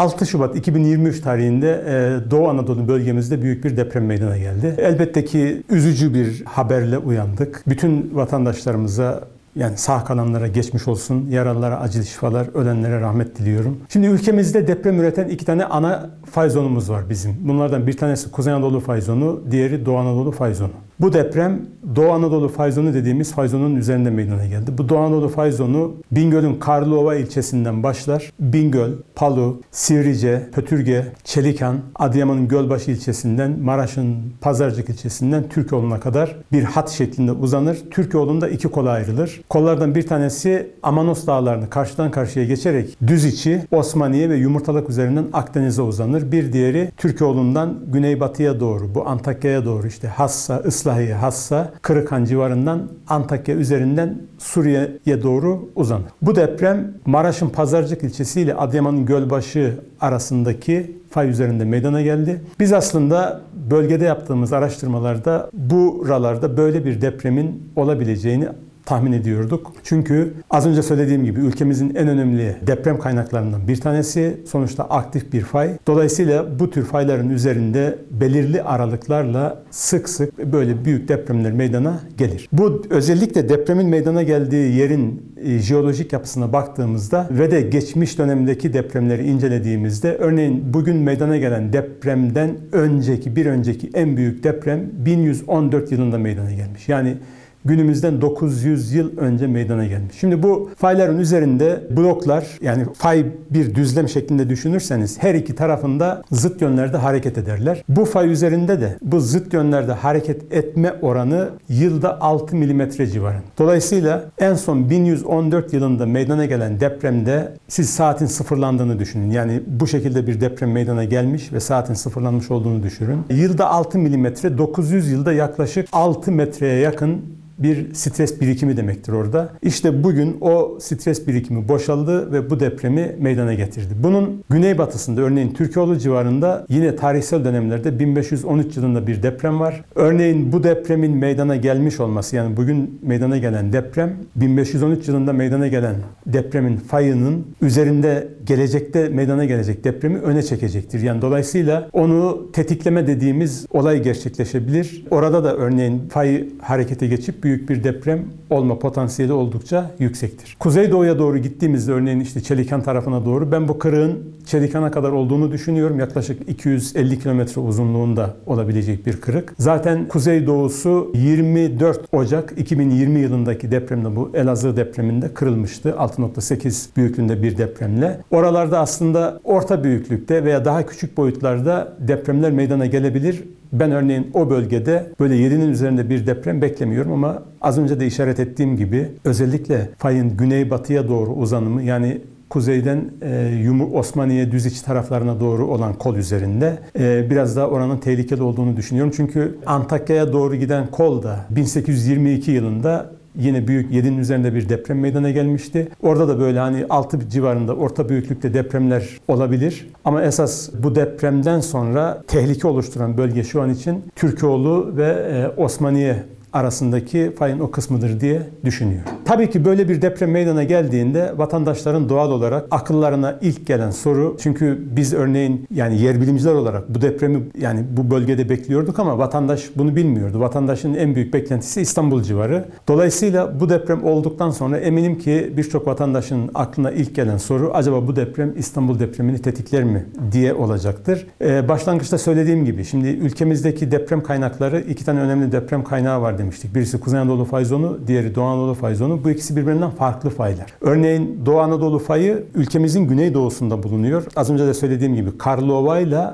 6 0.00 0.26
Şubat 0.26 0.56
2023 0.56 1.20
tarihinde 1.20 1.68
e, 1.70 2.30
Doğu 2.30 2.48
Anadolu 2.48 2.88
bölgemizde 2.88 3.42
büyük 3.42 3.64
bir 3.64 3.76
deprem 3.76 4.06
meydana 4.06 4.38
geldi. 4.38 4.74
Elbette 4.78 5.24
ki 5.24 5.62
üzücü 5.70 6.14
bir 6.14 6.44
haberle 6.44 6.98
uyandık. 6.98 7.62
Bütün 7.66 8.10
vatandaşlarımıza 8.14 9.20
yani 9.56 9.76
sağ 9.76 10.04
kalanlara 10.04 10.46
geçmiş 10.46 10.88
olsun, 10.88 11.26
yaralılara 11.30 11.80
acil 11.80 12.02
şifalar, 12.02 12.46
ölenlere 12.54 13.00
rahmet 13.00 13.38
diliyorum. 13.38 13.78
Şimdi 13.88 14.06
ülkemizde 14.06 14.66
deprem 14.66 15.00
üreten 15.00 15.28
iki 15.28 15.44
tane 15.44 15.64
ana 15.64 16.10
fay 16.24 16.50
zonumuz 16.50 16.90
var 16.90 17.10
bizim. 17.10 17.36
Bunlardan 17.48 17.86
bir 17.86 17.96
tanesi 17.96 18.30
Kuzey 18.30 18.52
Anadolu 18.52 18.80
fay 18.80 19.00
zonu, 19.00 19.40
diğeri 19.50 19.86
Doğu 19.86 19.96
Anadolu 19.96 20.32
fay 20.32 20.54
zonu. 20.54 20.70
Bu 21.00 21.12
deprem 21.12 21.60
Doğu 21.96 22.10
Anadolu 22.12 22.48
fay 22.48 22.72
zonu 22.72 22.94
dediğimiz 22.94 23.32
fay 23.32 23.48
zonunun 23.48 23.76
üzerinde 23.76 24.10
meydana 24.10 24.46
geldi. 24.46 24.70
Bu 24.78 24.88
Doğu 24.88 24.98
Anadolu 24.98 25.28
fay 25.28 25.52
zonu 25.52 25.94
Bingöl'ün 26.12 26.54
Karlıova 26.54 27.14
ilçesinden 27.14 27.82
başlar. 27.82 28.32
Bingöl, 28.40 28.90
Palu, 29.14 29.60
Sivrice, 29.70 30.48
Pötürge, 30.52 31.06
Çelikan, 31.24 31.76
Adıyaman'ın 31.94 32.48
Gölbaşı 32.48 32.90
ilçesinden, 32.90 33.58
Maraş'ın 33.60 34.16
Pazarcık 34.40 34.88
ilçesinden 34.88 35.48
Türkoğlu'na 35.48 36.00
kadar 36.00 36.36
bir 36.52 36.62
hat 36.62 36.90
şeklinde 36.90 37.32
uzanır. 37.32 37.78
Türkoğlu'nda 37.90 38.48
iki 38.48 38.68
kola 38.68 38.90
ayrılır. 38.90 39.39
Kollardan 39.48 39.94
bir 39.94 40.06
tanesi 40.06 40.70
Amanos 40.82 41.26
dağlarını 41.26 41.70
karşıdan 41.70 42.10
karşıya 42.10 42.44
geçerek 42.44 42.96
düz 43.06 43.24
içi 43.24 43.62
Osmaniye 43.70 44.30
ve 44.30 44.36
Yumurtalık 44.36 44.90
üzerinden 44.90 45.24
Akdeniz'e 45.32 45.82
uzanır. 45.82 46.32
Bir 46.32 46.52
diğeri 46.52 46.90
Türkoğlu'ndan 46.96 47.78
güneybatıya 47.92 48.60
doğru, 48.60 48.94
bu 48.94 49.08
Antakya'ya 49.08 49.64
doğru 49.64 49.86
işte 49.86 50.08
Hassa, 50.08 50.62
Islahiye, 50.66 51.14
Hassa, 51.14 51.72
Kırıkhan 51.82 52.24
civarından 52.24 52.82
Antakya 53.08 53.54
üzerinden 53.54 54.18
Suriye'ye 54.38 55.22
doğru 55.22 55.68
uzanır. 55.76 56.06
Bu 56.22 56.36
deprem 56.36 56.94
Maraş'ın 57.06 57.48
Pazarcık 57.48 58.02
ilçesi 58.02 58.40
ile 58.40 58.54
Adıyaman'ın 58.54 59.06
Gölbaşı 59.06 59.74
arasındaki 60.00 60.96
fay 61.10 61.28
üzerinde 61.28 61.64
meydana 61.64 62.02
geldi. 62.02 62.40
Biz 62.60 62.72
aslında 62.72 63.40
bölgede 63.70 64.04
yaptığımız 64.04 64.52
araştırmalarda 64.52 65.50
buralarda 65.52 66.56
böyle 66.56 66.84
bir 66.84 67.00
depremin 67.00 67.62
olabileceğini 67.76 68.48
tahmin 68.90 69.12
ediyorduk. 69.12 69.72
Çünkü 69.84 70.34
az 70.50 70.66
önce 70.66 70.82
söylediğim 70.82 71.24
gibi 71.24 71.40
ülkemizin 71.40 71.94
en 71.94 72.08
önemli 72.08 72.56
deprem 72.66 72.98
kaynaklarından 72.98 73.68
bir 73.68 73.80
tanesi 73.80 74.40
sonuçta 74.46 74.84
aktif 74.84 75.32
bir 75.32 75.40
fay. 75.40 75.70
Dolayısıyla 75.86 76.58
bu 76.58 76.70
tür 76.70 76.84
fayların 76.84 77.28
üzerinde 77.28 77.98
belirli 78.10 78.62
aralıklarla 78.62 79.62
sık 79.70 80.08
sık 80.08 80.52
böyle 80.52 80.84
büyük 80.84 81.08
depremler 81.08 81.52
meydana 81.52 82.00
gelir. 82.18 82.48
Bu 82.52 82.82
özellikle 82.90 83.48
depremin 83.48 83.86
meydana 83.86 84.22
geldiği 84.22 84.76
yerin 84.76 85.22
e, 85.44 85.58
jeolojik 85.58 86.12
yapısına 86.12 86.52
baktığımızda 86.52 87.28
ve 87.30 87.50
de 87.50 87.60
geçmiş 87.60 88.18
dönemdeki 88.18 88.72
depremleri 88.72 89.26
incelediğimizde 89.26 90.16
örneğin 90.16 90.74
bugün 90.74 90.96
meydana 90.96 91.36
gelen 91.36 91.72
depremden 91.72 92.50
önceki 92.72 93.36
bir 93.36 93.46
önceki 93.46 93.90
en 93.94 94.16
büyük 94.16 94.44
deprem 94.44 94.80
1114 94.92 95.92
yılında 95.92 96.18
meydana 96.18 96.52
gelmiş. 96.52 96.88
Yani 96.88 97.16
günümüzden 97.64 98.20
900 98.20 98.92
yıl 98.92 99.18
önce 99.18 99.46
meydana 99.46 99.86
gelmiş. 99.86 100.16
Şimdi 100.20 100.42
bu 100.42 100.70
fayların 100.76 101.18
üzerinde 101.18 101.80
bloklar 101.96 102.46
yani 102.62 102.84
fay 102.94 103.26
bir 103.50 103.74
düzlem 103.74 104.08
şeklinde 104.08 104.48
düşünürseniz 104.48 105.22
her 105.22 105.34
iki 105.34 105.54
tarafında 105.54 106.22
zıt 106.32 106.62
yönlerde 106.62 106.96
hareket 106.96 107.38
ederler. 107.38 107.82
Bu 107.88 108.04
fay 108.04 108.30
üzerinde 108.30 108.80
de 108.80 108.96
bu 109.02 109.20
zıt 109.20 109.54
yönlerde 109.54 109.92
hareket 109.92 110.52
etme 110.52 110.94
oranı 111.02 111.48
yılda 111.68 112.20
6 112.20 112.56
milimetre 112.56 113.06
civarında. 113.06 113.42
Dolayısıyla 113.58 114.24
en 114.38 114.54
son 114.54 114.90
1114 114.90 115.72
yılında 115.72 116.06
meydana 116.06 116.44
gelen 116.44 116.80
depremde 116.80 117.52
siz 117.68 117.90
saatin 117.90 118.26
sıfırlandığını 118.26 118.98
düşünün. 118.98 119.30
Yani 119.30 119.62
bu 119.66 119.86
şekilde 119.86 120.26
bir 120.26 120.40
deprem 120.40 120.72
meydana 120.72 121.04
gelmiş 121.04 121.52
ve 121.52 121.60
saatin 121.60 121.94
sıfırlanmış 121.94 122.50
olduğunu 122.50 122.82
düşünün. 122.82 123.18
Yılda 123.30 123.70
6 123.70 123.98
milimetre 123.98 124.58
900 124.58 125.10
yılda 125.10 125.32
yaklaşık 125.32 125.88
6 125.92 126.32
metreye 126.32 126.80
yakın 126.80 127.39
bir 127.62 127.94
stres 127.94 128.40
birikimi 128.40 128.76
demektir 128.76 129.12
orada. 129.12 129.52
İşte 129.62 130.04
bugün 130.04 130.36
o 130.40 130.78
stres 130.80 131.26
birikimi 131.26 131.68
boşaldı 131.68 132.32
ve 132.32 132.50
bu 132.50 132.60
depremi 132.60 133.16
meydana 133.18 133.54
getirdi. 133.54 133.94
Bunun 134.02 134.44
güneybatısında 134.50 135.20
örneğin 135.20 135.54
Türkoğlu 135.54 135.98
civarında 135.98 136.66
yine 136.68 136.96
tarihsel 136.96 137.44
dönemlerde 137.44 137.98
1513 137.98 138.76
yılında 138.76 139.06
bir 139.06 139.22
deprem 139.22 139.60
var. 139.60 139.84
Örneğin 139.94 140.52
bu 140.52 140.64
depremin 140.64 141.16
meydana 141.16 141.56
gelmiş 141.56 142.00
olması 142.00 142.36
yani 142.36 142.56
bugün 142.56 143.00
meydana 143.02 143.38
gelen 143.38 143.72
deprem 143.72 144.16
1513 144.36 145.08
yılında 145.08 145.32
meydana 145.32 145.68
gelen 145.68 145.94
depremin 146.26 146.76
fayının 146.76 147.46
üzerinde 147.62 148.28
gelecekte 148.44 149.08
meydana 149.08 149.44
gelecek 149.44 149.84
depremi 149.84 150.18
öne 150.18 150.42
çekecektir. 150.42 151.00
Yani 151.00 151.22
dolayısıyla 151.22 151.88
onu 151.92 152.50
tetikleme 152.52 153.06
dediğimiz 153.06 153.66
olay 153.70 154.02
gerçekleşebilir. 154.02 155.04
Orada 155.10 155.44
da 155.44 155.56
örneğin 155.56 156.08
fay 156.08 156.48
harekete 156.62 157.06
geçip 157.06 157.44
büyük 157.50 157.68
bir 157.68 157.84
deprem 157.84 158.24
olma 158.50 158.78
potansiyeli 158.78 159.32
oldukça 159.32 159.90
yüksektir. 159.98 160.56
Kuzeydoğuya 160.58 161.18
doğru 161.18 161.38
gittiğimizde 161.38 161.92
örneğin 161.92 162.20
işte 162.20 162.40
Çelikan 162.40 162.82
tarafına 162.82 163.24
doğru 163.24 163.52
ben 163.52 163.68
bu 163.68 163.78
kırığın 163.78 164.18
Çelikan'a 164.46 164.90
kadar 164.90 165.12
olduğunu 165.12 165.52
düşünüyorum. 165.52 165.98
Yaklaşık 165.98 166.48
250 166.48 167.18
kilometre 167.18 167.60
uzunluğunda 167.60 168.36
olabilecek 168.46 169.06
bir 169.06 169.20
kırık. 169.20 169.54
Zaten 169.58 170.08
kuzeydoğusu 170.08 171.12
24 171.14 172.00
Ocak 172.12 172.54
2020 172.56 173.20
yılındaki 173.20 173.70
depremde 173.70 174.16
bu 174.16 174.30
Elazığ 174.34 174.76
depreminde 174.76 175.34
kırılmıştı. 175.34 175.88
6.8 175.88 176.96
büyüklüğünde 176.96 177.42
bir 177.42 177.58
depremle. 177.58 178.20
Oralarda 178.30 178.78
aslında 178.78 179.40
orta 179.44 179.84
büyüklükte 179.84 180.44
veya 180.44 180.64
daha 180.64 180.86
küçük 180.86 181.16
boyutlarda 181.16 181.96
depremler 182.08 182.52
meydana 182.52 182.86
gelebilir. 182.86 183.44
Ben 183.72 183.90
örneğin 183.90 184.30
o 184.34 184.50
bölgede 184.50 185.12
böyle 185.20 185.34
7'nin 185.34 185.70
üzerinde 185.70 186.10
bir 186.10 186.26
deprem 186.26 186.62
beklemiyorum 186.62 187.12
ama 187.12 187.42
az 187.60 187.78
önce 187.78 188.00
de 188.00 188.06
işaret 188.06 188.40
ettiğim 188.40 188.76
gibi 188.76 189.08
özellikle 189.24 189.88
fayın 189.98 190.36
güneybatıya 190.36 191.08
doğru 191.08 191.30
uzanımı 191.30 191.82
yani 191.82 192.20
kuzeyden 192.48 193.04
e, 193.22 193.60
Yumur 193.64 193.94
Osmaniye 193.98 194.52
düz 194.52 194.66
iç 194.66 194.80
taraflarına 194.80 195.40
doğru 195.40 195.66
olan 195.66 195.94
kol 195.94 196.16
üzerinde 196.16 196.78
e, 196.98 197.30
biraz 197.30 197.56
daha 197.56 197.68
oranın 197.68 197.98
tehlikeli 197.98 198.42
olduğunu 198.42 198.76
düşünüyorum. 198.76 199.12
Çünkü 199.16 199.58
Antakya'ya 199.66 200.32
doğru 200.32 200.56
giden 200.56 200.86
kol 200.86 201.22
da 201.22 201.46
1822 201.50 202.50
yılında 202.50 203.19
yine 203.36 203.68
büyük 203.68 203.92
7'nin 203.92 204.18
üzerinde 204.18 204.54
bir 204.54 204.68
deprem 204.68 205.00
meydana 205.00 205.30
gelmişti. 205.30 205.88
Orada 206.02 206.28
da 206.28 206.40
böyle 206.40 206.58
hani 206.58 206.86
6 206.90 207.28
civarında 207.28 207.74
orta 207.74 208.08
büyüklükte 208.08 208.54
depremler 208.54 209.08
olabilir. 209.28 209.88
Ama 210.04 210.22
esas 210.22 210.70
bu 210.82 210.94
depremden 210.94 211.60
sonra 211.60 212.22
tehlike 212.26 212.68
oluşturan 212.68 213.18
bölge 213.18 213.44
şu 213.44 213.62
an 213.62 213.70
için 213.70 214.04
Türkoğlu 214.16 214.96
ve 214.96 215.06
e, 215.06 215.60
Osmaniye 215.62 216.16
arasındaki 216.52 217.32
fayın 217.38 217.60
o 217.60 217.70
kısmıdır 217.70 218.20
diye 218.20 218.42
düşünüyor. 218.64 219.02
Tabii 219.30 219.50
ki 219.50 219.64
böyle 219.64 219.88
bir 219.88 220.02
deprem 220.02 220.30
meydana 220.30 220.64
geldiğinde 220.64 221.32
vatandaşların 221.36 222.08
doğal 222.08 222.30
olarak 222.30 222.66
akıllarına 222.70 223.38
ilk 223.40 223.66
gelen 223.66 223.90
soru 223.90 224.36
çünkü 224.40 224.78
biz 224.96 225.14
örneğin 225.14 225.66
yani 225.74 226.02
yer 226.02 226.20
bilimciler 226.20 226.54
olarak 226.54 226.94
bu 226.94 227.00
depremi 227.00 227.42
yani 227.60 227.84
bu 227.96 228.10
bölgede 228.10 228.48
bekliyorduk 228.48 228.98
ama 228.98 229.18
vatandaş 229.18 229.70
bunu 229.76 229.96
bilmiyordu. 229.96 230.40
Vatandaşın 230.40 230.94
en 230.94 231.14
büyük 231.14 231.34
beklentisi 231.34 231.80
İstanbul 231.80 232.22
civarı. 232.22 232.64
Dolayısıyla 232.88 233.60
bu 233.60 233.68
deprem 233.68 234.04
olduktan 234.04 234.50
sonra 234.50 234.78
eminim 234.78 235.18
ki 235.18 235.52
birçok 235.56 235.86
vatandaşın 235.86 236.50
aklına 236.54 236.90
ilk 236.90 237.14
gelen 237.14 237.36
soru 237.36 237.70
acaba 237.74 238.06
bu 238.06 238.16
deprem 238.16 238.52
İstanbul 238.56 238.98
depremini 238.98 239.38
tetikler 239.38 239.84
mi 239.84 240.06
diye 240.32 240.54
olacaktır. 240.54 241.26
Ee, 241.42 241.68
başlangıçta 241.68 242.18
söylediğim 242.18 242.64
gibi 242.64 242.84
şimdi 242.84 243.08
ülkemizdeki 243.08 243.90
deprem 243.90 244.22
kaynakları 244.22 244.80
iki 244.80 245.04
tane 245.04 245.20
önemli 245.20 245.52
deprem 245.52 245.84
kaynağı 245.84 246.22
var 246.22 246.38
demiştik. 246.38 246.74
Birisi 246.74 247.00
Kuzey 247.00 247.20
Anadolu 247.20 247.44
fay 247.44 247.64
zonu, 247.64 247.98
diğeri 248.06 248.34
Doğu 248.34 248.44
Anadolu 248.44 248.74
fay 248.74 248.94
Bu 249.24 249.30
ikisi 249.30 249.56
birbirinden 249.56 249.90
farklı 249.90 250.30
faylar. 250.30 250.72
Örneğin 250.80 251.42
Doğu 251.46 251.60
Anadolu 251.60 251.98
fayı 251.98 252.44
ülkemizin 252.54 253.08
güneydoğusunda 253.08 253.82
bulunuyor. 253.82 254.24
Az 254.36 254.50
önce 254.50 254.66
de 254.66 254.74
söylediğim 254.74 255.14
gibi 255.14 255.38
Karlova 255.38 255.98
ile 255.98 256.24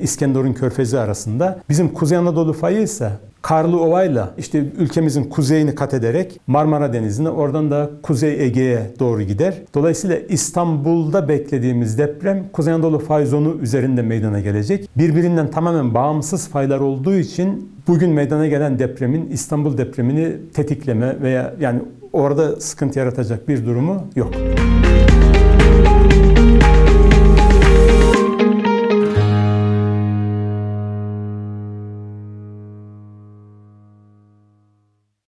İskenderun 0.00 0.52
Körfezi 0.52 0.98
arasında. 0.98 1.60
Bizim 1.68 1.88
Kuzey 1.88 2.18
Anadolu 2.18 2.52
fayı 2.52 2.82
ise 2.82 3.10
Karlı 3.44 3.80
Ova'yla 3.80 4.34
işte 4.38 4.58
ülkemizin 4.78 5.24
kuzeyini 5.24 5.74
kat 5.74 5.94
ederek 5.94 6.40
Marmara 6.46 6.92
Denizi'ne 6.92 7.28
oradan 7.28 7.70
da 7.70 7.90
Kuzey 8.02 8.44
Ege'ye 8.44 8.90
doğru 9.00 9.22
gider. 9.22 9.54
Dolayısıyla 9.74 10.16
İstanbul'da 10.16 11.28
beklediğimiz 11.28 11.98
deprem 11.98 12.44
Kuzey 12.52 12.74
Anadolu 12.74 12.98
fay 12.98 13.26
zonu 13.26 13.56
üzerinde 13.62 14.02
meydana 14.02 14.40
gelecek. 14.40 14.88
Birbirinden 14.96 15.50
tamamen 15.50 15.94
bağımsız 15.94 16.48
faylar 16.48 16.80
olduğu 16.80 17.14
için 17.14 17.70
bugün 17.88 18.10
meydana 18.10 18.46
gelen 18.46 18.78
depremin 18.78 19.28
İstanbul 19.30 19.78
depremini 19.78 20.32
tetikleme 20.54 21.20
veya 21.22 21.54
yani 21.60 21.80
orada 22.14 22.60
sıkıntı 22.60 22.98
yaratacak 22.98 23.48
bir 23.48 23.66
durumu 23.66 24.06
yok. 24.16 24.32